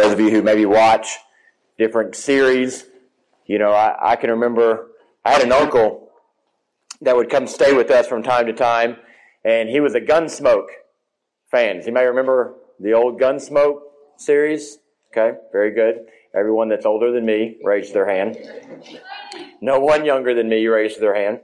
[0.00, 1.18] Those of you who maybe watch
[1.76, 2.86] different series,
[3.44, 4.86] you know, I, I can remember
[5.26, 6.08] I had an uncle
[7.02, 8.96] that would come stay with us from time to time,
[9.44, 10.68] and he was a Gunsmoke
[11.50, 11.76] fan.
[11.76, 13.80] Does anybody remember the old Gunsmoke
[14.16, 14.78] series?
[15.12, 16.06] Okay, very good.
[16.34, 18.38] Everyone that's older than me raised their hand.
[19.60, 21.40] No one younger than me raised their hand.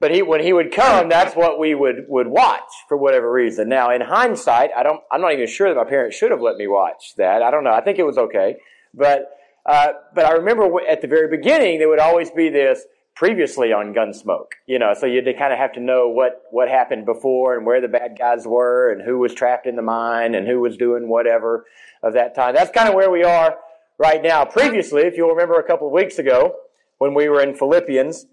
[0.00, 3.68] But he, when he would come, that's what we would, would watch for whatever reason.
[3.68, 6.56] Now, in hindsight, I don't, I'm not even sure that my parents should have let
[6.56, 7.42] me watch that.
[7.42, 7.72] I don't know.
[7.72, 8.56] I think it was okay.
[8.94, 9.28] But,
[9.66, 12.82] uh, but I remember at the very beginning, there would always be this
[13.14, 17.04] previously on Gunsmoke, you know, so you'd kind of have to know what, what happened
[17.04, 20.48] before and where the bad guys were and who was trapped in the mine and
[20.48, 21.66] who was doing whatever
[22.02, 22.54] of that time.
[22.54, 23.58] That's kind of where we are
[23.98, 24.46] right now.
[24.46, 26.54] Previously, if you'll remember a couple of weeks ago
[26.96, 28.24] when we were in Philippians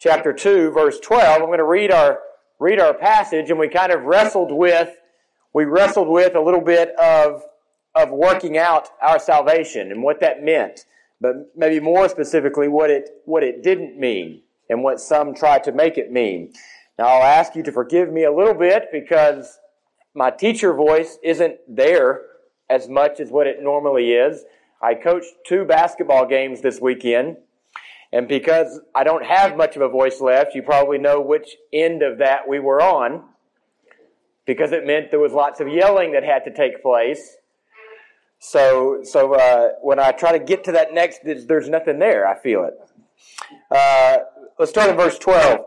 [0.00, 2.20] chapter 2 verse 12, I'm going to read our,
[2.58, 4.90] read our passage and we kind of wrestled with,
[5.52, 7.42] we wrestled with a little bit of,
[7.94, 10.86] of working out our salvation and what that meant.
[11.20, 15.72] But maybe more specifically, what it, what it didn't mean and what some tried to
[15.72, 16.52] make it mean.
[16.98, 19.58] Now I'll ask you to forgive me a little bit because
[20.14, 22.22] my teacher voice isn't there
[22.68, 24.44] as much as what it normally is.
[24.82, 27.36] I coached two basketball games this weekend,
[28.12, 32.02] and because I don't have much of a voice left, you probably know which end
[32.02, 33.24] of that we were on,
[34.46, 37.36] because it meant there was lots of yelling that had to take place.
[38.38, 42.26] So, so uh, when I try to get to that next, there's nothing there.
[42.26, 42.74] I feel it.
[43.70, 44.18] Uh,
[44.58, 45.60] let's start in verse 12.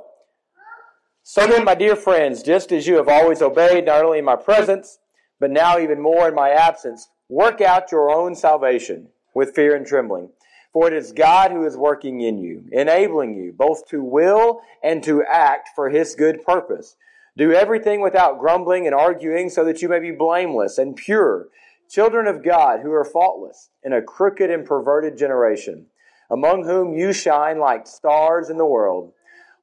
[1.23, 4.35] So then, my dear friends, just as you have always obeyed, not only in my
[4.35, 4.97] presence,
[5.39, 7.09] but now even more in my absence.
[7.29, 10.29] Work out your own salvation with fear and trembling.
[10.73, 15.03] For it is God who is working in you, enabling you both to will and
[15.03, 16.95] to act for his good purpose.
[17.37, 21.47] Do everything without grumbling and arguing so that you may be blameless and pure,
[21.89, 25.87] children of God who are faultless in a crooked and perverted generation,
[26.29, 29.11] among whom you shine like stars in the world.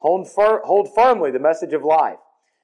[0.00, 2.18] Hold, fir- hold firmly the message of life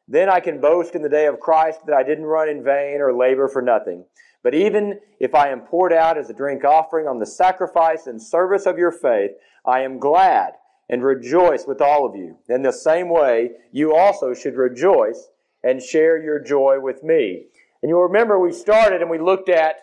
[0.07, 3.01] then I can boast in the day of Christ that I didn't run in vain
[3.01, 4.05] or labor for nothing.
[4.45, 8.23] But even if I am poured out as a drink offering on the sacrifice and
[8.23, 9.33] service of your faith,
[9.67, 10.53] I am glad
[10.89, 12.37] and rejoice with all of you.
[12.49, 15.29] In the same way, you also should rejoice
[15.65, 17.47] and share your joy with me.
[17.83, 19.77] And you'll remember we started and we looked at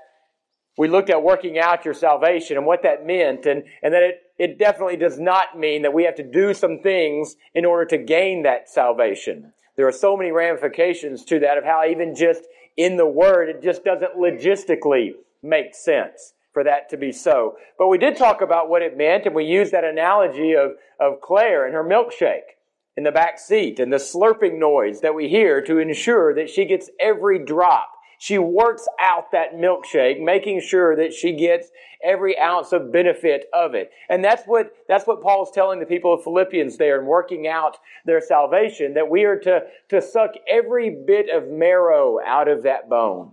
[0.78, 4.22] we looked at working out your salvation and what that meant, and, and that it,
[4.39, 7.97] it definitely does not mean that we have to do some things in order to
[7.97, 9.51] gain that salvation.
[9.75, 12.43] There are so many ramifications to that of how even just
[12.78, 15.12] in the word, it just doesn't logistically
[15.44, 17.56] make sense for that to be so.
[17.78, 21.22] But we did talk about what it meant, and we used that analogy of, of
[21.22, 22.58] Claire and her milkshake
[22.98, 26.66] in the back seat and the slurping noise that we hear to ensure that she
[26.66, 27.90] gets every drop
[28.22, 31.70] she works out that milkshake, making sure that she gets
[32.04, 33.90] every ounce of benefit of it.
[34.09, 37.78] And that's what, that's what Paul's telling the people of Philippians there and working out
[38.06, 42.88] their salvation, that we are to, to suck every bit of marrow out of that
[42.88, 43.32] bone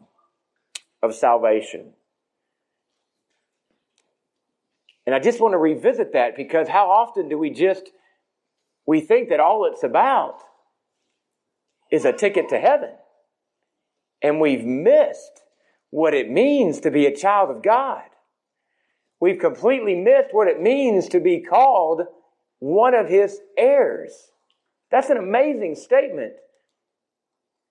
[1.02, 1.92] of salvation.
[5.04, 7.90] And I just want to revisit that because how often do we just,
[8.86, 10.38] we think that all it's about
[11.90, 12.92] is a ticket to heaven.
[14.22, 15.42] And we've missed
[15.90, 18.02] what it means to be a child of God.
[19.20, 22.02] We've completely missed what it means to be called
[22.60, 24.12] one of his heirs.
[24.90, 26.34] That's an amazing statement.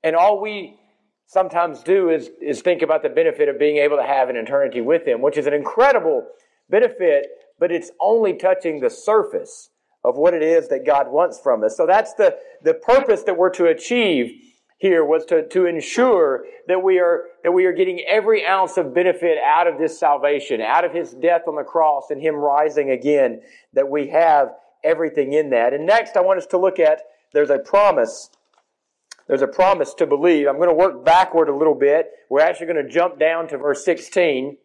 [0.03, 0.79] And all we
[1.25, 4.81] sometimes do is, is think about the benefit of being able to have an eternity
[4.81, 6.25] with him, which is an incredible
[6.69, 7.27] benefit,
[7.59, 9.69] but it's only touching the surface
[10.03, 11.75] of what it is that God wants from us.
[11.75, 14.31] So that's the, the purpose that we're to achieve
[14.77, 18.93] here was to, to ensure that we are that we are getting every ounce of
[18.93, 22.91] benefit out of this salvation, out of his death on the cross and him rising
[22.91, 23.41] again,
[23.73, 24.49] that we have
[24.83, 25.73] everything in that.
[25.73, 27.01] And next I want us to look at
[27.33, 28.29] there's a promise.
[29.27, 30.47] There's a promise to believe.
[30.47, 32.11] I'm going to work backward a little bit.
[32.29, 34.57] We're actually going to jump down to verse 16.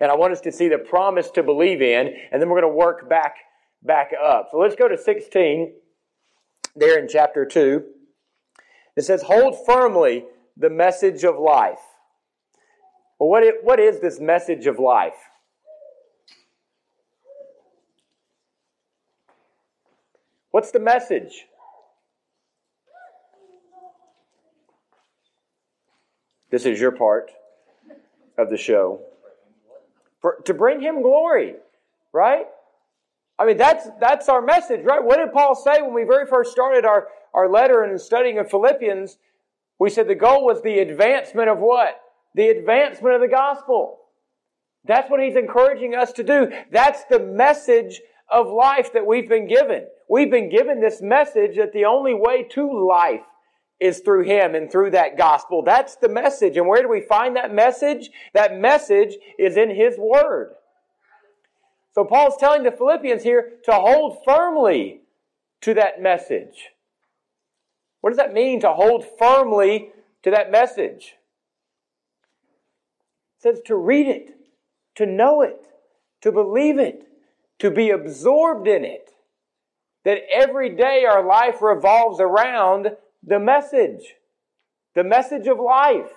[0.00, 2.72] And I want us to see the promise to believe in, and then we're going
[2.72, 3.36] to work back
[3.82, 4.48] back up.
[4.50, 5.72] So let's go to 16
[6.76, 7.82] there in chapter 2.
[8.96, 10.24] It says, hold firmly
[10.56, 11.80] the message of life.
[13.18, 15.14] Well, what is, what is this message of life?
[20.50, 21.46] What's the message?
[26.50, 27.30] This is your part
[28.36, 29.00] of the show.
[30.20, 31.54] For, to bring him glory,
[32.12, 32.44] right?
[33.38, 35.02] I mean, that's, that's our message, right?
[35.02, 38.50] What did Paul say when we very first started our, our letter and studying of
[38.50, 39.18] Philippians?
[39.78, 42.00] We said the goal was the advancement of what?
[42.34, 43.98] The advancement of the gospel.
[44.84, 46.50] That's what he's encouraging us to do.
[46.70, 48.00] That's the message
[48.30, 49.86] of life that we've been given.
[50.08, 53.22] We've been given this message that the only way to life
[53.80, 55.62] is through him and through that gospel.
[55.62, 56.56] That's the message.
[56.56, 58.10] And where do we find that message?
[58.32, 60.54] That message is in his word.
[61.94, 65.02] So Paul's telling the Philippians here to hold firmly
[65.62, 66.71] to that message.
[68.02, 69.92] What does that mean to hold firmly
[70.24, 71.14] to that message?
[73.38, 74.34] It says to read it,
[74.96, 75.68] to know it,
[76.20, 77.06] to believe it,
[77.60, 79.10] to be absorbed in it.
[80.04, 82.88] That every day our life revolves around
[83.22, 84.16] the message,
[84.96, 86.10] the message of life,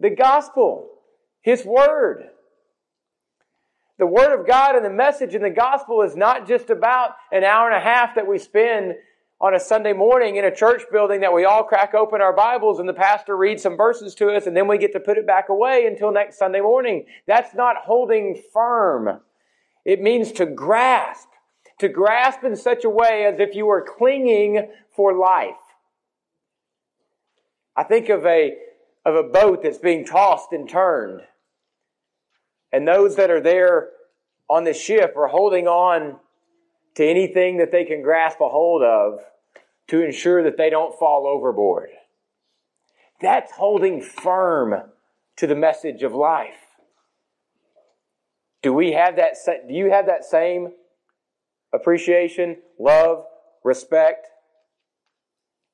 [0.00, 0.90] the gospel,
[1.40, 2.24] His Word.
[3.98, 7.44] The Word of God and the message in the gospel is not just about an
[7.44, 8.94] hour and a half that we spend
[9.40, 12.80] on a Sunday morning in a church building that we all crack open our Bibles
[12.80, 15.26] and the pastor reads some verses to us and then we get to put it
[15.26, 17.06] back away until next Sunday morning.
[17.26, 19.20] That's not holding firm.
[19.84, 21.28] It means to grasp,
[21.78, 25.54] to grasp in such a way as if you were clinging for life.
[27.76, 28.56] I think of a,
[29.06, 31.20] of a boat that's being tossed and turned.
[32.72, 33.90] And those that are there
[34.50, 36.16] on the ship are holding on
[36.98, 39.20] to anything that they can grasp a hold of
[39.86, 41.90] to ensure that they don't fall overboard.
[43.20, 44.74] That's holding firm
[45.36, 46.58] to the message of life.
[48.64, 49.36] Do we have that
[49.68, 50.72] do you have that same
[51.72, 53.24] appreciation, love,
[53.62, 54.26] respect,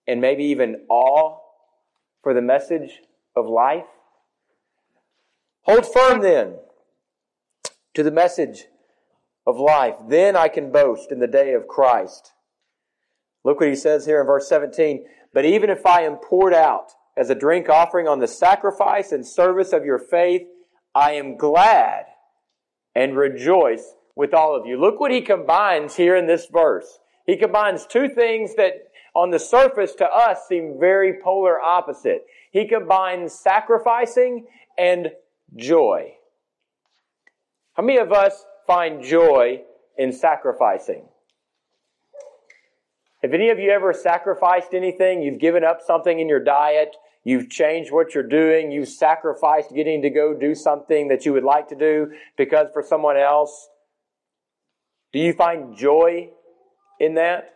[0.06, 1.38] and maybe even awe
[2.22, 3.00] for the message
[3.34, 3.86] of life?
[5.62, 6.56] Hold firm then
[7.94, 8.66] to the message
[9.46, 9.94] of life.
[10.08, 12.32] Then I can boast in the day of Christ.
[13.44, 15.04] Look what he says here in verse 17.
[15.32, 19.26] But even if I am poured out as a drink offering on the sacrifice and
[19.26, 20.42] service of your faith,
[20.94, 22.06] I am glad
[22.94, 24.80] and rejoice with all of you.
[24.80, 26.98] Look what he combines here in this verse.
[27.26, 32.26] He combines two things that on the surface to us seem very polar opposite.
[32.50, 34.46] He combines sacrificing
[34.78, 35.10] and
[35.56, 36.14] joy.
[37.74, 39.62] How many of us find joy
[39.96, 41.04] in sacrificing?
[43.22, 45.22] Have any of you ever sacrificed anything?
[45.22, 46.94] You've given up something in your diet.
[47.24, 48.70] You've changed what you're doing.
[48.70, 52.82] You've sacrificed getting to go do something that you would like to do because for
[52.82, 53.70] someone else.
[55.12, 56.30] Do you find joy
[57.00, 57.54] in that?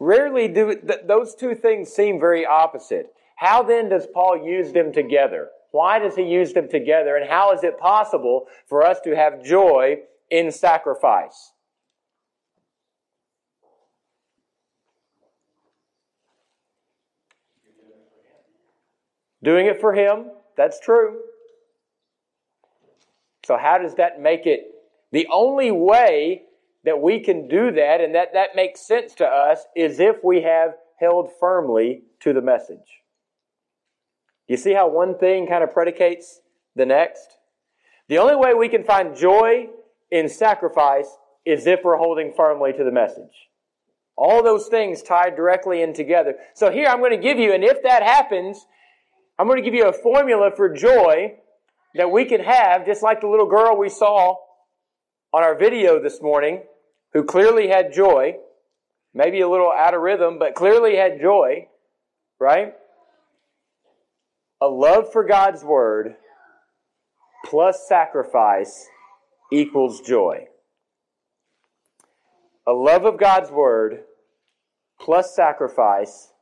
[0.00, 3.12] Rarely do th- those two things seem very opposite.
[3.36, 5.48] How then does Paul use them together?
[5.72, 7.16] Why does he use them together?
[7.16, 9.96] And how is it possible for us to have joy
[10.30, 11.52] in sacrifice?
[19.42, 21.20] Doing it for him, that's true.
[23.44, 24.66] So, how does that make it?
[25.10, 26.42] The only way
[26.84, 30.42] that we can do that and that that makes sense to us is if we
[30.42, 33.01] have held firmly to the message.
[34.52, 36.42] You see how one thing kind of predicates
[36.76, 37.38] the next?
[38.10, 39.68] The only way we can find joy
[40.10, 41.08] in sacrifice
[41.46, 43.48] is if we're holding firmly to the message.
[44.14, 46.34] All those things tied directly in together.
[46.52, 48.66] So here I'm going to give you, and if that happens,
[49.38, 51.36] I'm going to give you a formula for joy
[51.94, 54.36] that we can have, just like the little girl we saw
[55.32, 56.62] on our video this morning
[57.14, 58.34] who clearly had joy,
[59.14, 61.68] maybe a little out of rhythm, but clearly had joy,
[62.38, 62.74] right?
[64.62, 66.14] A love for God's Word
[67.44, 68.86] plus sacrifice
[69.52, 70.46] equals joy.
[72.66, 74.04] A love of God's Word
[75.00, 76.32] plus sacrifice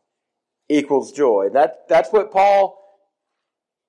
[0.68, 1.48] equals joy.
[1.52, 2.78] That, that's what Paul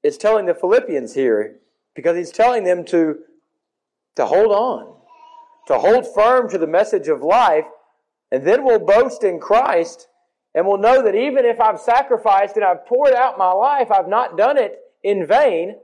[0.01, 1.57] is telling the Philippians here
[1.93, 3.17] because he's telling them to,
[4.15, 5.01] to hold on
[5.67, 7.65] to hold firm to the message of life,
[8.31, 10.07] and then we'll boast in Christ,
[10.53, 14.07] and we'll know that even if I've sacrificed and I've poured out my life, I've
[14.07, 15.77] not done it in vain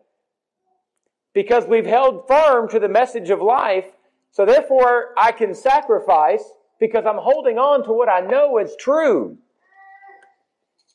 [1.33, 3.85] because we've held firm to the message of life.
[4.31, 6.43] So therefore, I can sacrifice
[6.79, 9.37] because I'm holding on to what I know is true.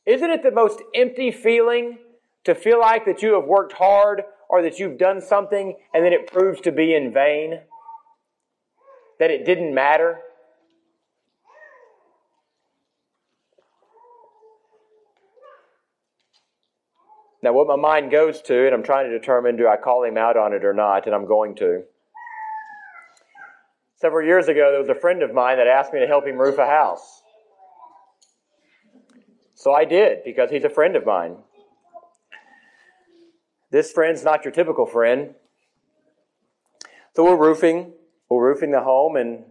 [0.04, 1.98] Isn't it the most empty feeling
[2.44, 6.12] to feel like that you have worked hard or that you've done something and then
[6.12, 7.60] it proves to be in vain?
[9.22, 10.18] that it didn't matter?
[17.42, 20.16] Now, what my mind goes to, and I'm trying to determine do I call him
[20.16, 21.82] out on it or not, and I'm going to.
[23.96, 26.38] Several years ago, there was a friend of mine that asked me to help him
[26.38, 27.22] roof a house.
[29.54, 31.36] So I did, because he's a friend of mine.
[33.70, 35.34] this friend's not your typical friend.
[37.14, 37.92] So we're roofing,
[38.28, 39.44] we're roofing the home, and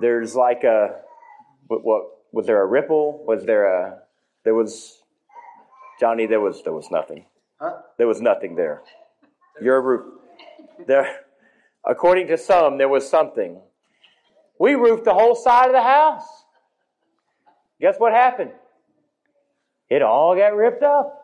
[0.00, 1.00] there's like a
[1.66, 3.24] what, what was there a ripple?
[3.26, 3.98] Was there a
[4.44, 4.99] there was
[6.00, 6.26] Johnny?
[6.26, 7.26] There was there was nothing.
[7.60, 7.82] Huh?
[7.98, 8.82] There was nothing there.
[9.60, 10.06] Your roof
[10.86, 11.20] there.
[11.84, 13.60] According to some, there was something.
[14.58, 16.26] We roofed the whole side of the house.
[17.80, 18.52] Guess what happened?
[19.88, 21.22] It all got ripped up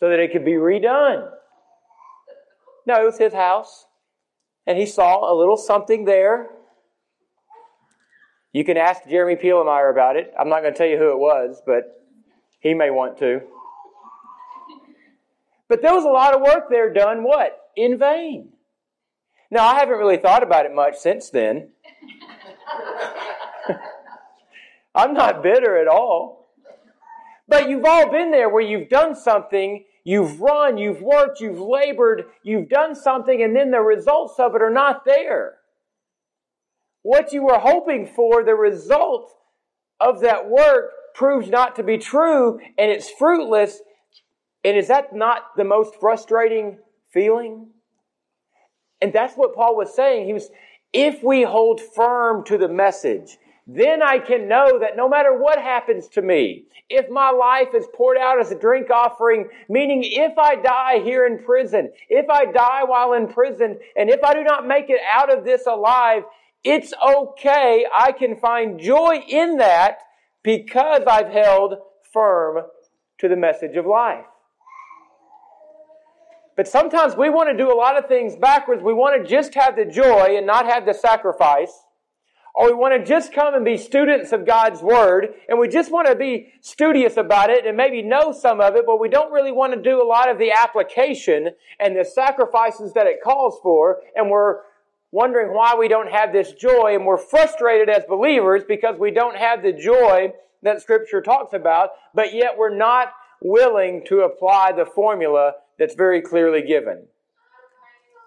[0.00, 1.30] so that it could be redone.
[2.86, 3.86] No, it was his house.
[4.66, 6.48] And he saw a little something there.
[8.52, 10.32] You can ask Jeremy Pielemeyer about it.
[10.38, 12.04] I'm not going to tell you who it was, but
[12.60, 13.40] he may want to.
[15.68, 17.58] But there was a lot of work there done, what?
[17.76, 18.50] In vain.
[19.50, 21.70] Now, I haven't really thought about it much since then.
[24.94, 26.38] I'm not bitter at all.
[27.46, 32.24] But you've all been there where you've done something, you've run, you've worked, you've labored,
[32.42, 35.54] you've done something, and then the results of it are not there.
[37.02, 39.30] What you were hoping for, the result
[39.98, 43.80] of that work proves not to be true, and it's fruitless.
[44.64, 46.78] And is that not the most frustrating
[47.10, 47.68] feeling?
[49.00, 50.26] And that's what Paul was saying.
[50.26, 50.50] He was,
[50.92, 55.60] if we hold firm to the message, then I can know that no matter what
[55.60, 60.38] happens to me, if my life is poured out as a drink offering, meaning if
[60.38, 64.42] I die here in prison, if I die while in prison, and if I do
[64.42, 66.22] not make it out of this alive,
[66.64, 67.84] it's okay.
[67.94, 69.98] I can find joy in that
[70.42, 71.74] because I've held
[72.10, 72.64] firm
[73.18, 74.24] to the message of life.
[76.58, 78.82] But sometimes we want to do a lot of things backwards.
[78.82, 81.84] We want to just have the joy and not have the sacrifice.
[82.52, 85.92] Or we want to just come and be students of God's Word, and we just
[85.92, 89.30] want to be studious about it and maybe know some of it, but we don't
[89.30, 93.60] really want to do a lot of the application and the sacrifices that it calls
[93.62, 94.56] for, and we're
[95.12, 99.36] wondering why we don't have this joy, and we're frustrated as believers because we don't
[99.36, 100.32] have the joy
[100.64, 106.20] that Scripture talks about, but yet we're not willing to apply the formula that's very
[106.20, 107.06] clearly given.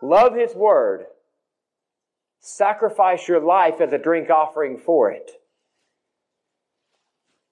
[0.01, 1.05] Love His Word.
[2.39, 5.31] Sacrifice your life as a drink offering for it.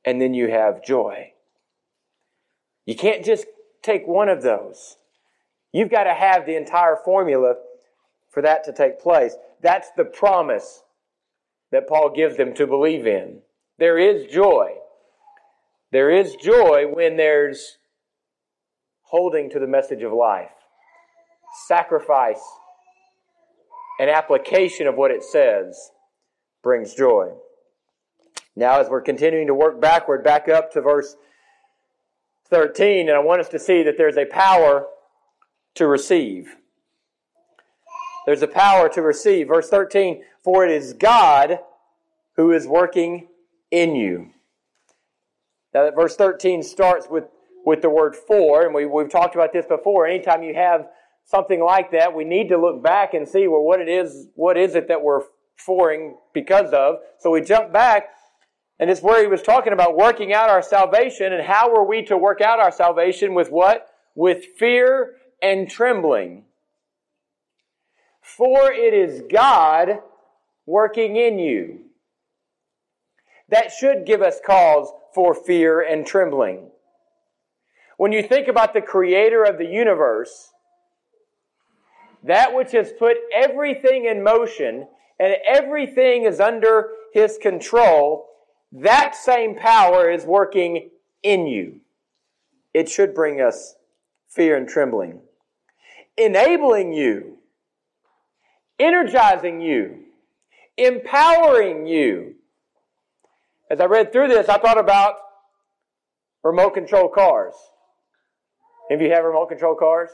[0.04, 1.34] And then you have joy.
[2.86, 3.46] You can't just
[3.84, 4.98] take one of those.
[5.72, 7.56] You've got to have the entire formula
[8.32, 9.36] for that to take place.
[9.62, 10.84] That's the promise
[11.72, 13.42] that Paul gives them to believe in.
[13.78, 14.76] There is joy.
[15.92, 17.79] There is joy when there's
[19.10, 20.52] holding to the message of life,
[21.68, 22.42] sacrifice,
[24.00, 25.92] and application of what it says
[26.64, 27.32] brings joy.
[28.56, 31.16] Now, as we're continuing to work backward, back up to verse
[32.50, 34.86] 13, and I want us to see that there's a power
[35.76, 36.56] to receive.
[38.26, 39.48] There's a power to receive.
[39.48, 41.60] Verse 13, for it is God
[42.36, 43.28] who is working
[43.72, 44.32] in you.
[45.74, 47.26] Now, that verse 13 starts with
[47.66, 50.08] with the word for, and we, we've talked about this before.
[50.08, 50.88] Anytime you have
[51.26, 54.58] something like that, we need to look back and see, well, what it is, what
[54.58, 55.22] is it that we're
[55.56, 56.96] foring because of?
[57.20, 58.10] So we jump back,
[58.80, 62.04] and it's where he was talking about working out our salvation, and how were we
[62.04, 63.88] to work out our salvation with what?
[64.16, 66.46] With fear and trembling.
[68.22, 70.00] For it is God
[70.66, 71.82] working in you.
[73.50, 76.70] That should give us cause for fear and trembling.
[78.00, 80.54] When you think about the creator of the universe,
[82.24, 84.88] that which has put everything in motion
[85.20, 88.26] and everything is under his control,
[88.72, 90.92] that same power is working
[91.24, 91.82] in you.
[92.74, 93.76] It should bring us
[94.30, 95.20] fear and trembling.
[96.18, 97.40] Enabling you,
[98.80, 100.06] energizing you,
[100.78, 102.36] empowering you.
[103.70, 105.16] As I read through this, I thought about
[106.46, 107.56] remote control cars.
[108.90, 110.10] If you have remote control cars?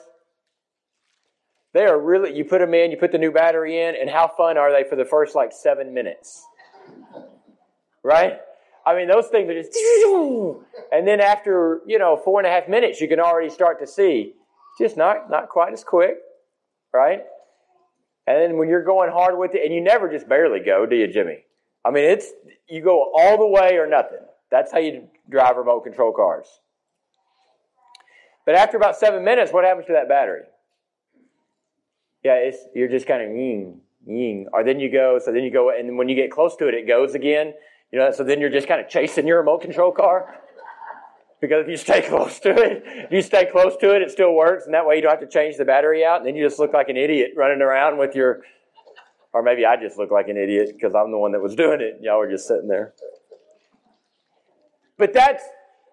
[1.73, 4.27] They are really, you put them in, you put the new battery in, and how
[4.27, 6.45] fun are they for the first like seven minutes?
[8.03, 8.39] Right?
[8.85, 9.75] I mean, those things are just,
[10.91, 13.87] and then after, you know, four and a half minutes, you can already start to
[13.87, 14.33] see,
[14.79, 16.17] just not, not quite as quick,
[16.93, 17.23] right?
[18.27, 20.95] And then when you're going hard with it, and you never just barely go, do
[20.95, 21.45] you, Jimmy?
[21.83, 22.27] I mean, it's,
[22.69, 24.19] you go all the way or nothing.
[24.51, 26.47] That's how you drive remote control cars.
[28.45, 30.43] But after about seven minutes, what happens to that battery?
[32.23, 34.47] Yeah, it's, you're just kind of ying, ying.
[34.53, 36.73] Or then you go, so then you go, and when you get close to it,
[36.73, 37.53] it goes again.
[37.91, 40.39] You know, so then you're just kind of chasing your remote control car.
[41.41, 44.33] Because if you stay close to it, if you stay close to it, it still
[44.33, 46.43] works, and that way you don't have to change the battery out, and then you
[46.43, 48.41] just look like an idiot running around with your,
[49.33, 51.81] or maybe I just look like an idiot because I'm the one that was doing
[51.81, 51.99] it.
[52.01, 52.93] Y'all were just sitting there.
[54.97, 55.43] But that's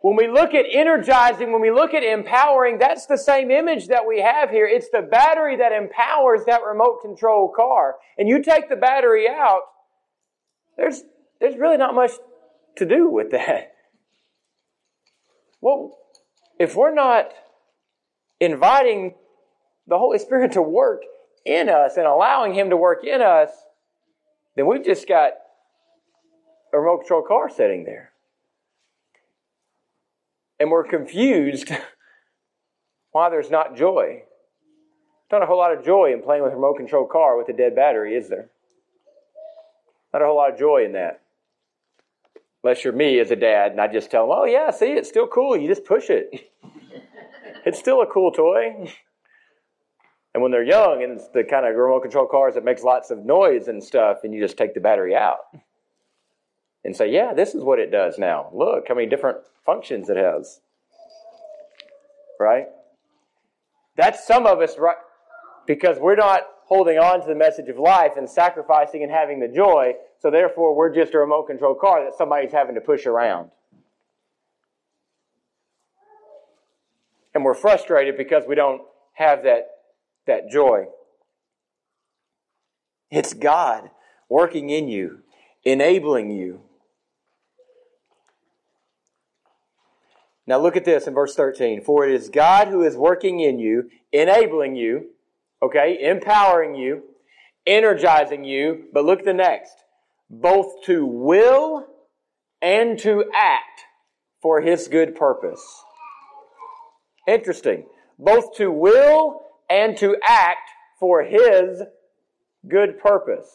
[0.03, 4.05] when we look at energizing, when we look at empowering, that's the same image that
[4.07, 4.67] we have here.
[4.67, 7.97] It's the battery that empowers that remote control car.
[8.19, 9.63] And you take the battery out,
[10.77, 11.03] there's,
[11.41, 12.11] there's really not much
[12.77, 13.75] to do with that.
[15.61, 15.97] Well,
[16.59, 17.31] if we're not
[18.41, 19.15] inviting
[19.87, 21.03] the Holy Spirit to work
[21.47, 23.51] in us and allowing Him to work in us,
[24.57, 25.35] then we've just got
[26.73, 28.12] a remote control car sitting there.
[30.59, 31.71] And we're confused
[33.13, 34.23] why there's not joy.
[35.31, 37.53] Not a whole lot of joy in playing with a remote control car with a
[37.53, 38.51] dead battery, is there?
[40.13, 41.23] Not a whole lot of joy in that.
[42.63, 45.09] Unless you're me as a dad and I just tell them, oh, yeah, see, it's
[45.09, 45.57] still cool.
[45.57, 46.53] You just push it.
[47.65, 48.93] it's still a cool toy.
[50.35, 53.11] And when they're young and it's the kind of remote control cars that makes lots
[53.11, 55.39] of noise and stuff, and you just take the battery out
[56.85, 58.51] and say, yeah, this is what it does now.
[58.53, 60.61] Look how many different functions it has.
[62.41, 62.67] Right?
[63.97, 64.97] That's some of us, right?
[65.67, 69.49] Because we're not holding on to the message of life and sacrificing and having the
[69.49, 69.93] joy.
[70.21, 73.51] So therefore, we're just a remote control car that somebody's having to push around.
[77.35, 78.83] And we're frustrated because we don't
[79.15, 79.69] have that,
[80.27, 80.87] that joy.
[83.11, 83.91] It's God
[84.29, 85.21] working in you,
[85.65, 86.63] enabling you.
[90.53, 91.83] Now look at this in verse 13.
[91.83, 95.07] For it is God who is working in you, enabling you,
[95.63, 97.05] Okay, empowering you,
[97.67, 99.75] energizing you, but look at the next.
[100.29, 101.87] Both to will
[102.61, 103.85] and to act
[104.43, 105.65] for his good purpose.
[107.27, 107.87] Interesting.
[108.19, 109.41] Both to will
[109.71, 110.69] and to act
[111.01, 111.81] for his
[112.69, 113.49] good purpose.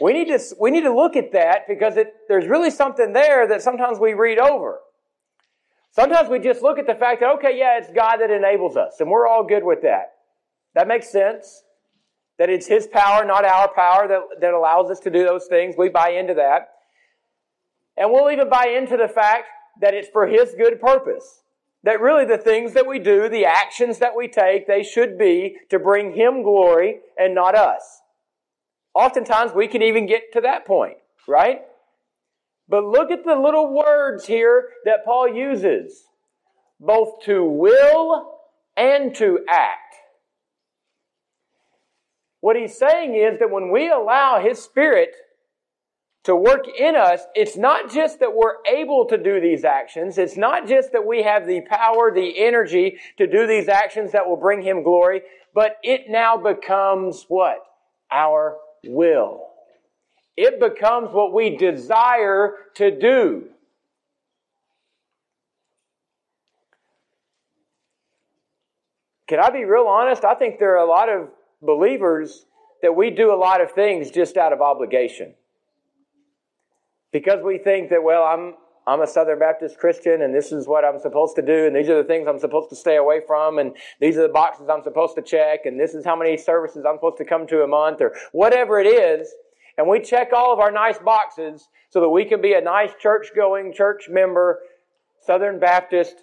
[0.00, 3.46] We need to, we need to look at that because it, there's really something there
[3.48, 4.78] that sometimes we read over.
[5.92, 9.00] Sometimes we just look at the fact that, okay, yeah, it's God that enables us,
[9.00, 10.12] and we're all good with that.
[10.74, 11.64] That makes sense.
[12.38, 15.74] That it's His power, not our power, that, that allows us to do those things.
[15.76, 16.70] We buy into that.
[17.96, 19.46] And we'll even buy into the fact
[19.80, 21.42] that it's for His good purpose.
[21.82, 25.56] That really the things that we do, the actions that we take, they should be
[25.70, 28.00] to bring Him glory and not us.
[28.94, 30.96] Oftentimes we can even get to that point,
[31.28, 31.62] right?
[32.70, 36.04] But look at the little words here that Paul uses.
[36.78, 38.38] Both to will
[38.76, 39.96] and to act.
[42.40, 45.10] What he's saying is that when we allow his spirit
[46.24, 50.16] to work in us, it's not just that we're able to do these actions.
[50.16, 54.26] It's not just that we have the power, the energy to do these actions that
[54.26, 55.22] will bring him glory,
[55.54, 57.58] but it now becomes what?
[58.10, 58.56] Our
[58.86, 59.49] will.
[60.42, 63.50] It becomes what we desire to do.
[69.28, 70.24] Can I be real honest?
[70.24, 71.28] I think there are a lot of
[71.60, 72.46] believers
[72.80, 75.34] that we do a lot of things just out of obligation.
[77.12, 78.54] Because we think that, well, I'm,
[78.86, 81.90] I'm a Southern Baptist Christian and this is what I'm supposed to do and these
[81.90, 84.82] are the things I'm supposed to stay away from and these are the boxes I'm
[84.84, 87.68] supposed to check and this is how many services I'm supposed to come to a
[87.68, 89.34] month or whatever it is.
[89.80, 92.90] And we check all of our nice boxes so that we can be a nice
[93.00, 94.58] church going, church member,
[95.24, 96.16] Southern Baptist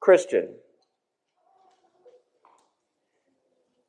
[0.00, 0.48] Christian.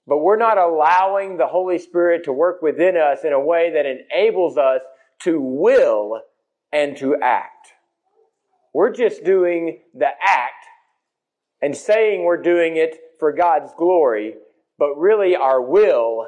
[0.05, 3.85] but we're not allowing the Holy Spirit to work within us in a way that
[3.85, 4.81] enables us
[5.21, 6.21] to will
[6.71, 7.69] and to act.
[8.73, 10.65] We're just doing the act
[11.61, 14.35] and saying we're doing it for God's glory,
[14.77, 16.27] but really our will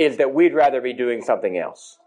[0.00, 1.98] is that we'd rather be doing something else.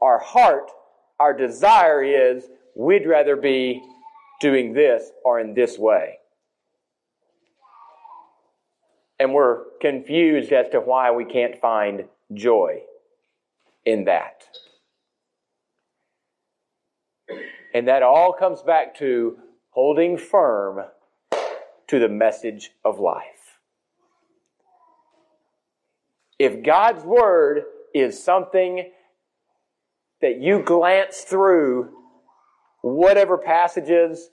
[0.00, 0.70] Our heart,
[1.18, 2.44] our desire is
[2.74, 3.82] we'd rather be
[4.40, 6.18] doing this or in this way
[9.22, 12.80] and we're confused as to why we can't find joy
[13.84, 14.42] in that.
[17.72, 19.38] And that all comes back to
[19.70, 20.80] holding firm
[21.86, 23.31] to the message of life.
[26.42, 27.62] If God's Word
[27.94, 28.90] is something
[30.20, 31.90] that you glance through,
[32.80, 34.28] whatever passages,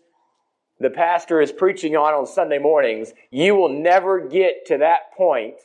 [0.80, 5.58] the pastor is preaching on on Sunday mornings, you will never get to that point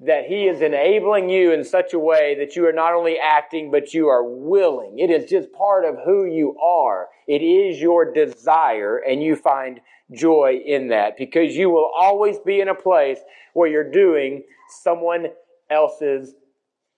[0.00, 3.70] that He is enabling you in such a way that you are not only acting,
[3.70, 4.98] but you are willing.
[4.98, 7.08] It is just part of who you are.
[7.28, 9.80] It is your desire, and you find
[10.12, 13.18] joy in that because you will always be in a place
[13.52, 14.42] where you're doing
[14.82, 15.26] someone
[15.70, 16.34] else's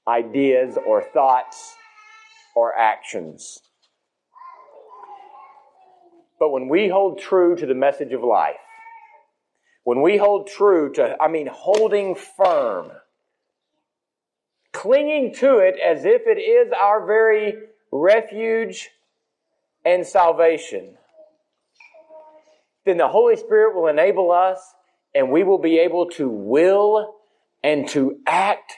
[0.06, 1.74] ideas or thoughts
[2.54, 3.60] or actions.
[6.38, 8.56] But when we hold true to the message of life,
[9.84, 12.90] when we hold true to, I mean, holding firm,
[14.72, 17.54] clinging to it as if it is our very
[17.90, 18.90] refuge
[19.84, 20.96] and salvation,
[22.84, 24.60] then the Holy Spirit will enable us
[25.14, 27.16] and we will be able to will
[27.62, 28.74] and to act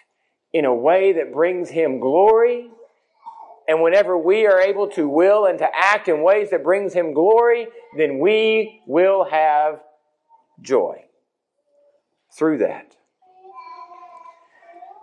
[0.52, 2.70] in a way that brings Him glory.
[3.66, 7.14] And whenever we are able to will and to act in ways that brings Him
[7.14, 9.80] glory, then we will have
[10.60, 11.04] joy
[12.36, 12.96] through that.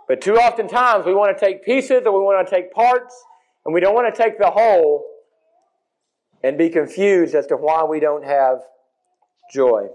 [0.08, 3.14] But too often times we want to take pieces or we want to take parts
[3.64, 5.04] and we don't want to take the whole
[6.42, 8.58] and be confused as to why we don't have
[9.52, 9.86] joy.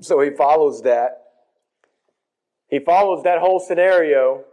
[0.00, 1.22] So he follows that.
[2.68, 4.44] He follows that whole scenario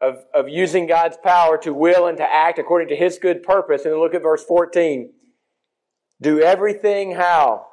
[0.00, 3.84] of, of using God's power to will and to act according to his good purpose.
[3.84, 5.10] And look at verse 14.
[6.20, 7.66] Do everything how?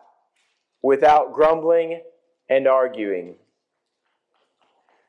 [0.82, 2.02] Without grumbling
[2.50, 3.36] and arguing.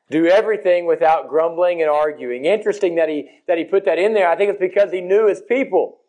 [0.09, 2.45] Do everything without grumbling and arguing.
[2.45, 4.29] Interesting that he, that he put that in there.
[4.29, 5.99] I think it's because he knew his people.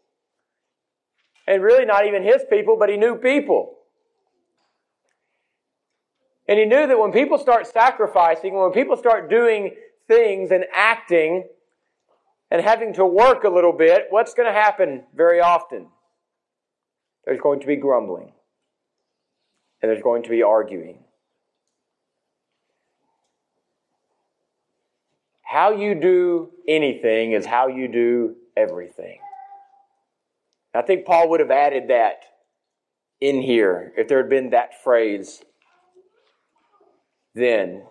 [1.47, 3.75] And really not even his people, but he knew people.
[6.49, 9.75] And he knew that when people start sacrificing, when people start doing
[10.09, 11.45] things and acting
[12.51, 15.88] and having to work a little bit, what's going to happen very often?
[17.25, 18.33] There's going to be grumbling.
[19.83, 21.05] And there's going to be arguing.
[25.42, 29.19] How you do anything is how you do everything.
[30.75, 32.25] I think Paul would have added that
[33.21, 35.42] in here if there had been that phrase
[37.35, 37.85] then.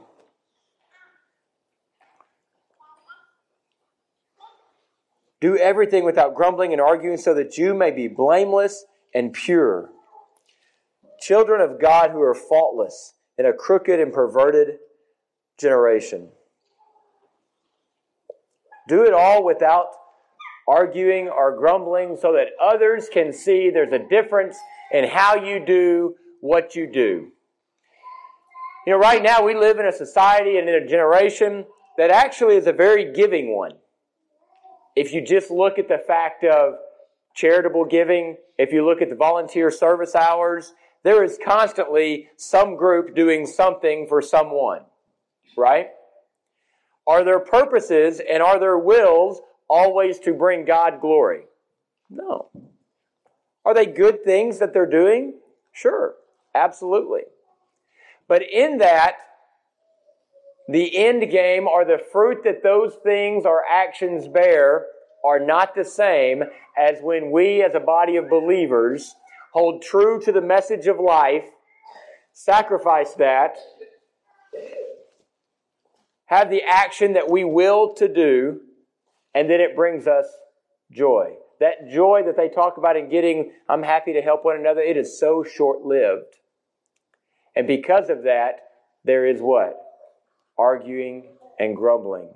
[5.41, 9.89] Do everything without grumbling and arguing so that you may be blameless and pure.
[11.19, 14.77] Children of God who are faultless in a crooked and perverted
[15.57, 16.29] generation.
[18.87, 19.87] Do it all without
[20.67, 24.57] arguing or grumbling so that others can see there's a difference
[24.91, 27.31] in how you do what you do.
[28.85, 31.65] You know, right now we live in a society and in a generation
[31.97, 33.73] that actually is a very giving one.
[34.95, 36.75] If you just look at the fact of
[37.33, 43.15] charitable giving, if you look at the volunteer service hours, there is constantly some group
[43.15, 44.81] doing something for someone,
[45.57, 45.89] right?
[47.05, 51.43] Are their purposes and are their wills always to bring God glory?
[52.09, 52.49] No.
[53.63, 55.35] Are they good things that they're doing?
[55.73, 56.15] Sure,
[56.53, 57.21] absolutely.
[58.27, 59.15] But in that,
[60.67, 64.85] the end game or the fruit that those things or actions bear
[65.23, 66.43] are not the same
[66.77, 69.15] as when we as a body of believers
[69.53, 71.45] hold true to the message of life,
[72.33, 73.57] sacrifice that,
[76.25, 78.59] have the action that we will to do,
[79.33, 80.25] and then it brings us
[80.91, 81.35] joy.
[81.59, 84.97] That joy that they talk about in getting, I'm happy to help one another, it
[84.97, 86.35] is so short lived.
[87.55, 88.59] And because of that,
[89.05, 89.84] there is what?
[90.57, 92.29] Arguing and grumbling.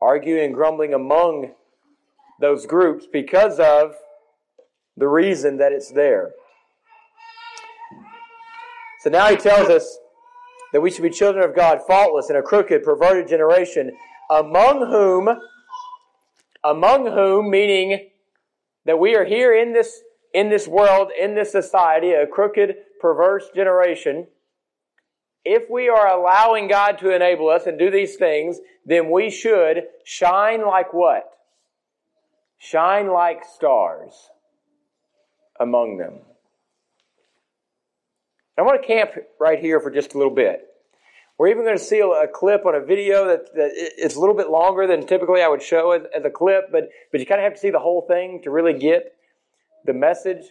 [0.00, 1.52] Arguing and grumbling among
[2.40, 3.94] those groups because of
[4.96, 6.32] the reason that it's there.
[9.00, 9.98] So now he tells us
[10.72, 13.92] that we should be children of God, faultless in a crooked, perverted generation,
[14.30, 15.28] among whom,
[16.64, 18.10] among whom, meaning
[18.84, 20.02] that we are here in this
[20.34, 24.26] in this world, in this society, a crooked, perverse generation,
[25.44, 29.84] if we are allowing God to enable us and do these things, then we should
[30.04, 31.24] shine like what?
[32.58, 34.12] Shine like stars
[35.58, 36.20] among them.
[38.58, 40.68] I want to camp right here for just a little bit.
[41.38, 44.36] We're even going to see a, clip on a video that, that it's a little
[44.36, 47.40] bit longer than typically I would show as, as a clip, but, but you kind
[47.40, 49.14] of have to see the whole thing to really get
[49.84, 50.44] the message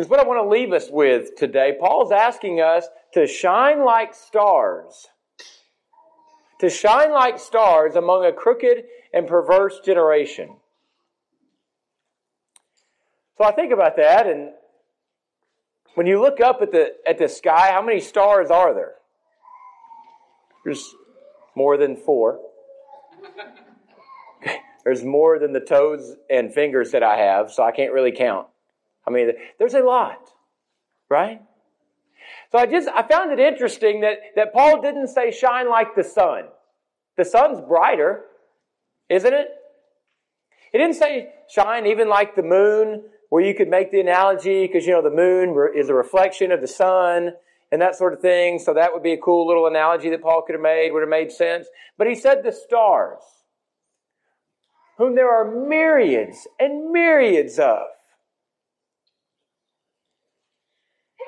[0.00, 1.76] is what I want to leave us with today.
[1.78, 5.06] Paul's asking us to shine like stars.
[6.60, 10.56] To shine like stars among a crooked and perverse generation.
[13.38, 14.50] So I think about that and
[15.94, 18.94] When you look up at the, at the sky, how many stars are there?
[20.64, 20.94] There's
[21.56, 22.38] more than four.
[24.84, 28.46] There's more than the toes and fingers that I have, so I can't really count.
[29.06, 30.28] I mean, there's a lot,
[31.08, 31.40] right?
[32.52, 36.04] So I just, I found it interesting that, that Paul didn't say shine like the
[36.04, 36.44] sun.
[37.16, 38.24] The sun's brighter,
[39.08, 39.48] isn't it?
[40.72, 44.86] He didn't say shine even like the moon, where you could make the analogy, because
[44.86, 47.32] you know the moon is a reflection of the sun
[47.72, 48.58] and that sort of thing.
[48.58, 51.08] So that would be a cool little analogy that Paul could have made, would have
[51.08, 51.68] made sense.
[51.96, 53.22] But he said the stars,
[54.98, 57.86] whom there are myriads and myriads of.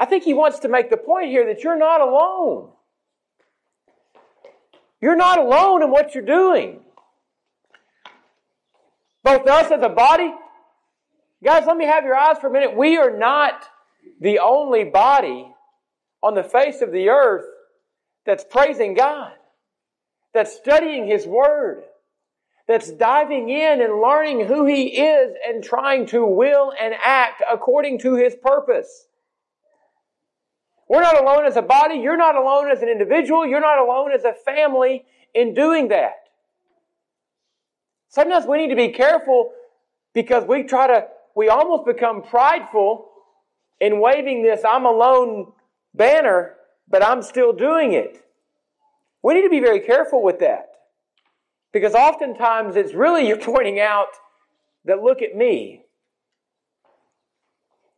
[0.03, 2.71] I think he wants to make the point here that you're not alone.
[5.01, 6.81] You're not alone in what you're doing.
[9.23, 10.35] Both us as a body,
[11.45, 12.77] guys, let me have your eyes for a minute.
[12.77, 13.65] We are not
[14.21, 15.55] the only body
[16.21, 17.45] on the face of the earth
[18.27, 19.35] that's praising God,
[20.35, 21.85] that's studying His Word,
[22.67, 28.01] that's diving in and learning who He is and trying to will and act according
[28.01, 29.07] to His purpose.
[30.92, 31.94] We're not alone as a body.
[31.94, 33.46] You're not alone as an individual.
[33.46, 36.16] You're not alone as a family in doing that.
[38.11, 39.55] Sometimes we need to be careful
[40.12, 43.09] because we try to, we almost become prideful
[43.81, 45.52] in waving this I'm alone
[45.94, 46.57] banner,
[46.90, 48.22] but I'm still doing it.
[49.22, 50.72] We need to be very careful with that.
[51.72, 54.09] Because oftentimes it's really you're pointing out
[54.85, 55.87] that look at me.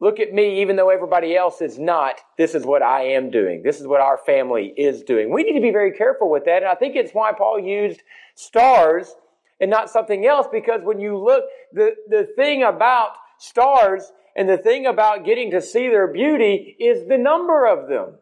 [0.01, 2.21] Look at me, even though everybody else is not.
[2.37, 3.63] This is what I am doing.
[3.63, 5.33] This is what our family is doing.
[5.33, 6.63] We need to be very careful with that.
[6.63, 8.03] And I think it's why Paul used
[8.35, 9.15] stars
[9.61, 14.59] and not something else, because when you look, the, the thing about stars and the
[14.59, 18.19] thing about getting to see their beauty is the number of them.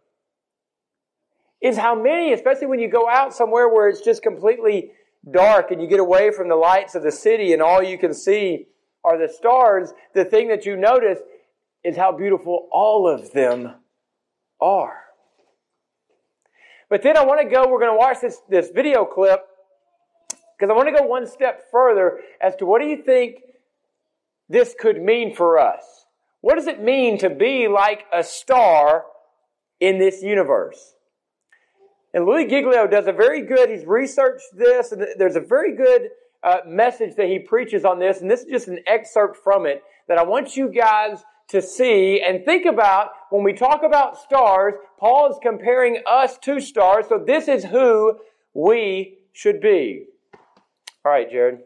[1.63, 4.91] Is how many, especially when you go out somewhere where it's just completely
[5.31, 8.13] dark and you get away from the lights of the city and all you can
[8.13, 8.67] see
[9.05, 11.19] are the stars, the thing that you notice
[11.85, 13.75] is how beautiful all of them
[14.61, 14.99] are.
[16.89, 19.41] But then I want to go, we're going to watch this, this video clip
[20.59, 23.37] because I want to go one step further as to what do you think
[24.49, 25.83] this could mean for us?
[26.41, 29.05] What does it mean to be like a star
[29.81, 30.95] in this universe?
[32.15, 36.11] And Louie Giglio does a very good, he's researched this, and there's a very good
[36.43, 39.83] uh, message that he preaches on this, and this is just an excerpt from it
[40.09, 44.75] that I want you guys to see and think about when we talk about stars,
[44.99, 48.19] Paul is comparing us to stars, so this is who
[48.55, 50.07] we should be.
[51.05, 51.61] All right, Jared.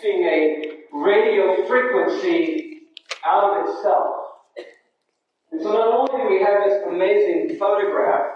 [0.00, 0.62] Being a
[0.92, 2.82] radio frequency
[3.26, 4.16] out of itself.
[5.50, 8.26] And so not only do we have this amazing photograph,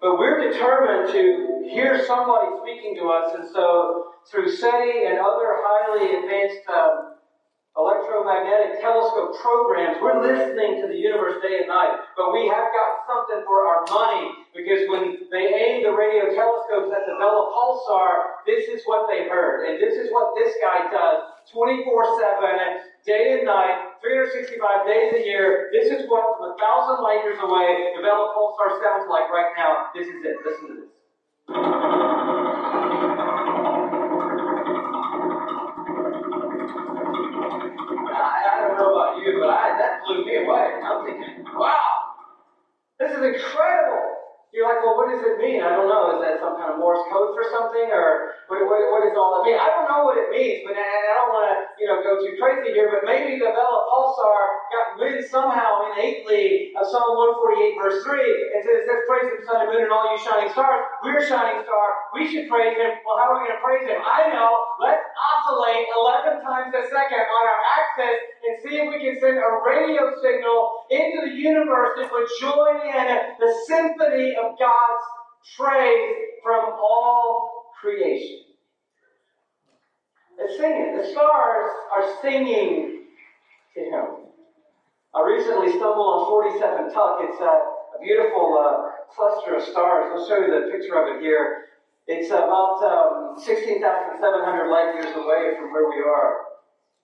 [0.00, 5.56] but we're determined to hear somebody speaking to us, and so through SETI and other
[5.58, 7.07] highly advanced um,
[7.78, 10.02] electromagnetic telescope programs.
[10.02, 13.86] We're listening to the universe day and night, but we have got something for our
[13.86, 19.06] money because when they aimed the radio telescopes at the Vela pulsar, this is what
[19.06, 21.22] they heard, and this is what this guy does
[21.54, 21.86] 24
[22.18, 25.70] 7, day and night, 365 days a year.
[25.72, 29.94] This is what, from a thousand light years away, the pulsar sounds like right now.
[29.94, 30.36] This is it.
[30.44, 32.37] Listen to this.
[39.40, 40.80] But I, that blew me away.
[40.82, 42.14] I'm thinking, wow,
[43.00, 44.16] this is incredible.
[44.56, 45.60] You're like, well, what does it mean?
[45.60, 46.08] I don't know.
[46.16, 49.52] Is that some kind of Morse code for something, or what, what, all that mean?
[49.52, 52.16] I don't know what it means, but I, I don't want to, you know, go
[52.16, 52.88] too crazy here.
[52.88, 54.40] But maybe the Vela pulsar
[54.72, 57.12] got wind somehow innately of Psalm
[57.44, 58.24] 148, verse 3,
[58.56, 60.80] and says, says, praise the sun and moon and all you shining stars.
[61.04, 61.86] We're shining star.
[62.16, 62.88] We should praise him.
[63.04, 64.00] Well, how are we going to praise him?
[64.00, 64.48] I know.
[64.80, 65.04] Let's
[65.48, 69.50] oscillate 11 times a second on our axis and see if we can send a
[69.66, 75.04] radio signal into the universe that would join in the symphony of God's
[75.56, 78.40] praise from all creation.
[80.38, 80.96] It's singing.
[80.96, 83.06] The stars are singing
[83.74, 84.04] to Him.
[85.14, 87.16] I recently stumbled on 47 Tuc.
[87.20, 90.06] It's a, a beautiful uh, cluster of stars.
[90.12, 91.67] I'll show you the picture of it here.
[92.08, 93.84] It's about um, 16,700
[94.72, 96.56] light years away from where we are.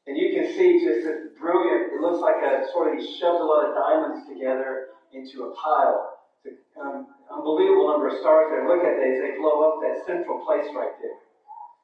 [0.08, 3.36] And you can see just this brilliant, it looks like a sort of, he shoved
[3.36, 6.24] a lot of diamonds together into a pile.
[6.48, 8.64] It's an unbelievable number of stars there.
[8.64, 11.20] Look at these, they blow up that central place right there.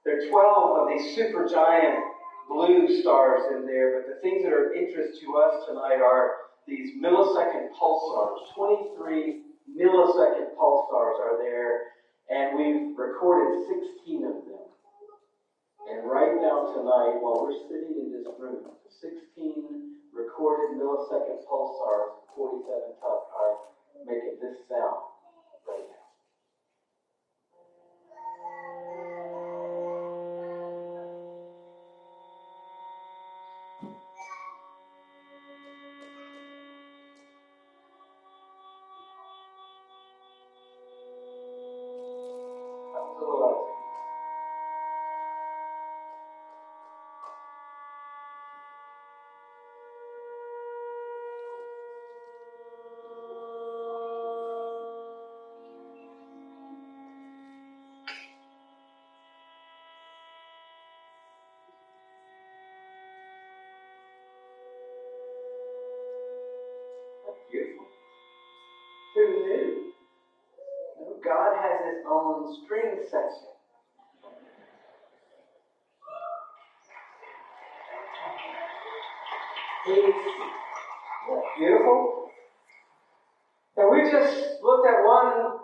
[0.09, 2.00] There are 12 of these super giant
[2.48, 6.48] blue stars in there, but the things that are of interest to us tonight are
[6.64, 8.48] these millisecond pulsars.
[8.56, 9.44] 23
[9.76, 11.99] millisecond pulsars are there,
[12.30, 14.66] and we've recorded 16 of them.
[15.90, 22.94] And right now, tonight, while we're sitting in this room, 16 recorded millisecond pulsars, 47
[23.02, 23.56] Tuc, are
[24.06, 25.09] making this sound
[72.40, 73.48] own string section.
[79.85, 80.14] He's
[81.57, 82.29] beautiful.
[83.76, 85.57] And we just looked at one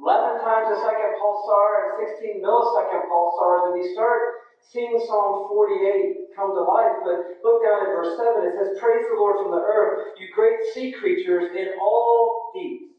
[0.00, 4.20] 11 times a second pulsar and 16 millisecond pulsars, and we start
[4.60, 6.96] seeing Psalm 48 come to life.
[7.04, 8.44] But look down at verse 7.
[8.44, 12.93] It says, Praise the Lord from the earth, you great sea creatures in all deeps.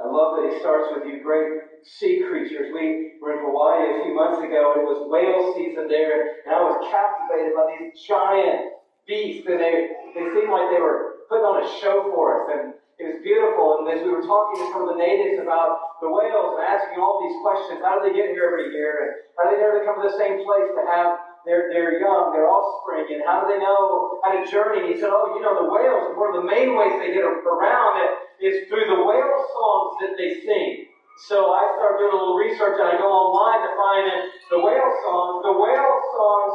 [0.00, 2.72] I love that he starts with you great sea creatures.
[2.72, 6.56] We were in Hawaii a few months ago, and it was whale season there, and
[6.56, 11.44] I was captivated by these giant beasts, and they, they seemed like they were putting
[11.44, 12.44] on a show for us.
[12.48, 12.62] And
[13.00, 13.80] it was beautiful.
[13.80, 17.00] And as we were talking to some of the natives about the whales and asking
[17.00, 18.92] all these questions, how do they get here every year?
[19.04, 22.32] And how do they never come to the same place to have their, their young,
[22.32, 23.08] their offspring?
[23.14, 24.84] And how do they know how to journey?
[24.84, 27.24] And he said, oh, you know, the whales, one of the main ways they get
[27.24, 28.10] around it
[28.44, 30.90] is through the whale songs that they sing.
[31.28, 34.58] So I started doing a little research and I go online to find it, the
[34.58, 35.44] whale songs.
[35.44, 36.52] The whale songs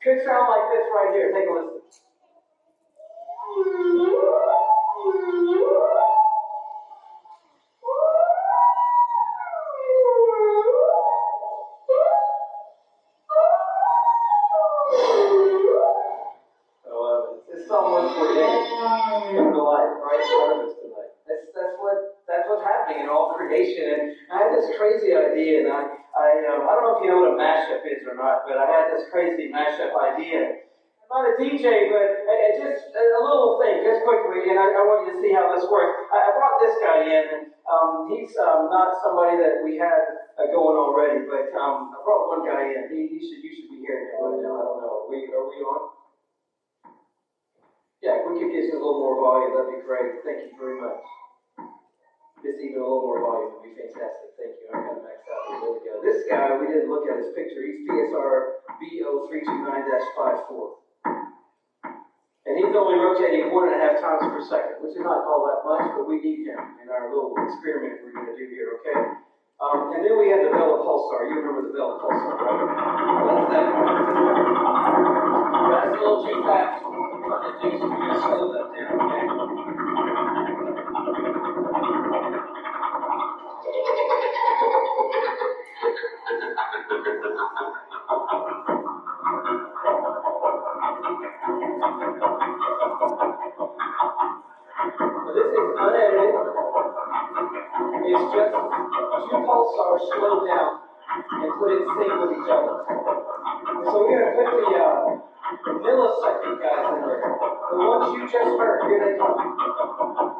[0.00, 1.32] could sound like this right here.
[1.36, 1.84] Take a listen.
[31.36, 35.20] DJ, but uh, just a little thing, just quickly, and I, I, want you to
[35.20, 35.94] see how this works.
[36.08, 40.00] I, I brought this guy in, and um, he's um, not somebody that we had
[40.40, 42.88] uh, going already, but um, I brought one guy in.
[42.88, 44.56] He, he should, you should be hearing him now.
[44.56, 44.92] I don't know.
[45.04, 45.80] Are we, are we on?
[48.00, 50.24] Yeah, if we could get a little more volume, that'd be great.
[50.24, 51.04] Thank you very much.
[52.46, 54.30] Just even a little more volume would be fantastic.
[54.38, 54.70] Thank you.
[54.70, 55.42] I kind of maxed out.
[55.58, 55.98] There we go.
[55.98, 57.58] This guy, we didn't look at his picture.
[57.58, 60.46] He's PSR B0329-54.
[62.46, 65.42] And he's only rotating one and a half times per second, which is not all
[65.42, 68.78] that much, but we need him in our little experiment we're going to do here,
[68.78, 68.94] okay?
[69.58, 71.26] Um, and then we have the Vela Pulsar.
[71.26, 72.62] You remember the Vela Pulsar, right?
[73.26, 73.90] That's that one.
[75.66, 76.78] That's a little too fast.
[76.78, 76.94] I'm
[77.42, 79.45] to do, so to slow that down, okay?
[98.06, 100.78] Is just two pulsars slowed down
[101.10, 102.74] and put in sync with each other.
[103.84, 105.18] So we're going to put the, uh,
[105.82, 107.20] millisecond guys in there.
[107.70, 110.35] The ones you just heard, here they come.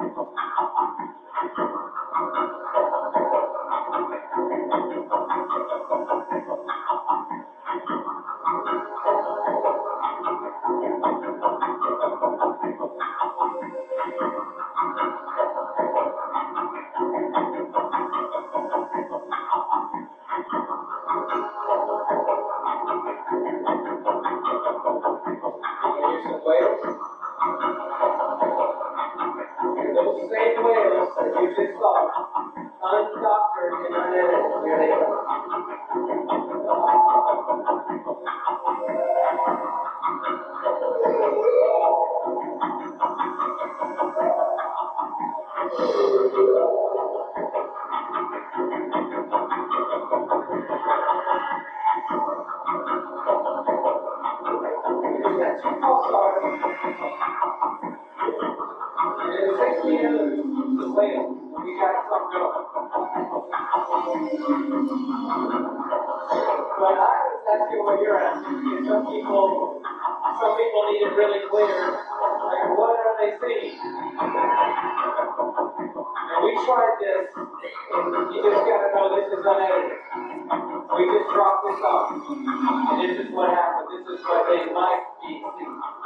[84.25, 86.06] What they might be seeing.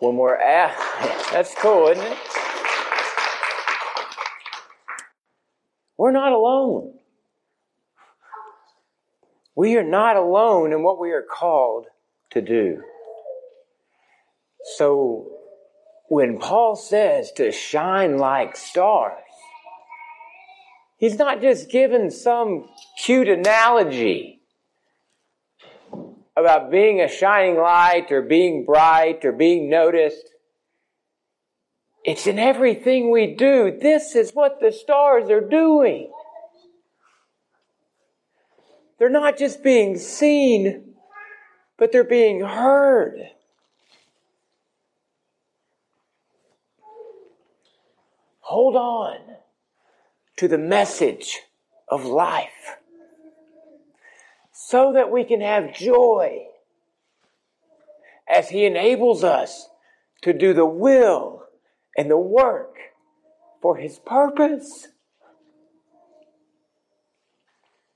[0.00, 0.38] One more.
[0.42, 2.18] Ah, that's cool, isn't it?
[5.96, 6.98] We're not alone.
[9.58, 11.86] We are not alone in what we are called
[12.30, 12.80] to do.
[14.76, 15.32] So,
[16.08, 19.18] when Paul says to shine like stars,
[20.96, 22.68] he's not just giving some
[23.04, 24.42] cute analogy
[26.36, 30.30] about being a shining light or being bright or being noticed.
[32.04, 33.76] It's in everything we do.
[33.76, 36.12] This is what the stars are doing.
[38.98, 40.94] They're not just being seen,
[41.76, 43.30] but they're being heard.
[48.40, 49.18] Hold on
[50.36, 51.40] to the message
[51.86, 52.76] of life
[54.52, 56.46] so that we can have joy
[58.28, 59.68] as He enables us
[60.22, 61.44] to do the will
[61.96, 62.76] and the work
[63.62, 64.88] for His purpose.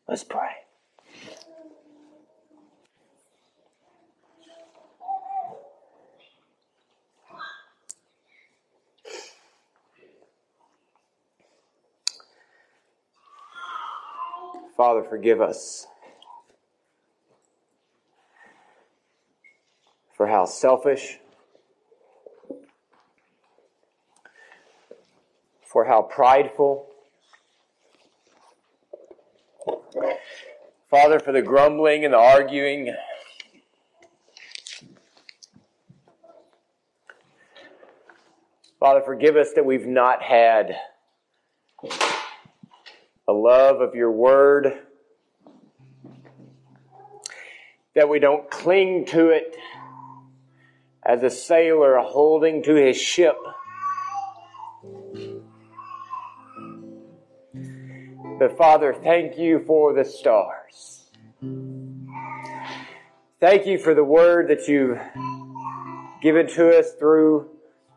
[0.07, 0.62] Let's pray.
[14.77, 15.87] Father, forgive us
[20.17, 21.19] for how selfish,
[25.63, 26.87] for how prideful,
[30.89, 32.95] Father, for the grumbling and the arguing.
[38.81, 40.77] Father, forgive us that we've not had
[43.33, 44.79] a love of your word,
[47.95, 49.57] that we don't cling to it
[51.03, 53.37] as a sailor holding to his ship.
[58.39, 61.05] But Father, thank you for the stars.
[63.41, 64.99] Thank you for the word that you've
[66.23, 67.49] given to us through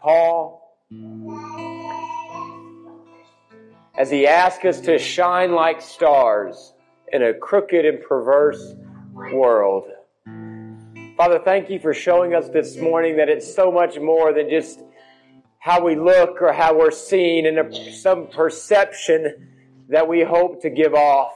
[0.02, 0.65] Paul.
[3.98, 6.74] As He asks us to shine like stars
[7.12, 8.76] in a crooked and perverse
[9.14, 9.86] world.
[11.18, 14.82] Father, thank you for showing us this morning that it's so much more than just
[15.60, 19.48] how we look or how we're seen and some perception
[19.90, 21.34] that we hope to give off.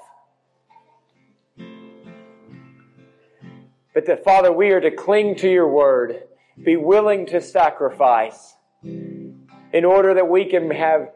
[3.93, 6.23] But that, Father, we are to cling to your word,
[6.63, 8.53] be willing to sacrifice
[8.83, 11.09] in order that we can have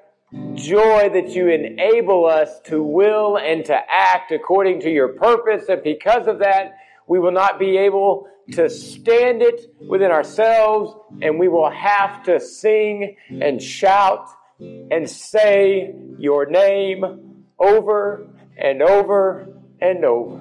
[0.55, 5.69] joy that you enable us to will and to act according to your purpose.
[5.69, 6.77] And because of that,
[7.07, 12.39] we will not be able to stand it within ourselves, and we will have to
[12.39, 14.27] sing and shout
[14.59, 18.27] and say your name over
[18.57, 19.47] and over
[19.79, 20.39] and over.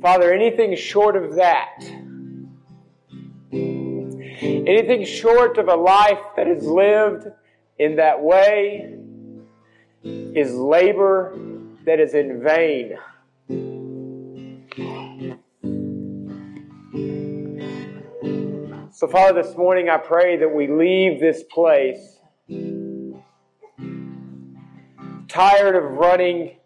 [0.00, 1.84] Father, anything short of that,
[4.68, 7.26] anything short of a life that is lived
[7.78, 8.94] in that way,
[10.04, 11.36] is labor
[11.86, 12.98] that is in vain.
[18.92, 22.18] So, Father, this morning I pray that we leave this place
[25.28, 26.56] tired of running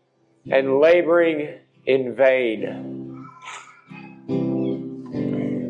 [0.50, 3.28] and laboring in vain,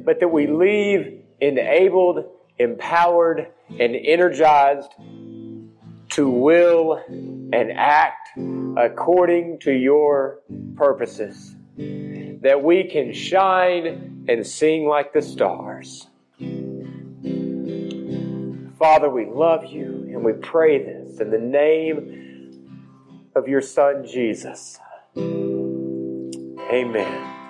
[0.04, 2.24] but that we leave enabled,
[2.58, 4.92] empowered, and energized
[6.10, 7.02] to will
[7.52, 8.28] and act
[8.76, 10.38] according to your
[10.76, 16.06] purposes, that we can shine and sing like the stars.
[18.78, 22.22] Father, we love you and we pray this in the name
[23.34, 24.78] of your Son, Jesus.
[26.70, 27.41] Amen.